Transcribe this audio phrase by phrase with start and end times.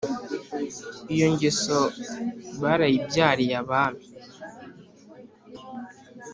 [1.13, 1.79] Iyo ngeso
[2.61, 4.05] barayibyariye abami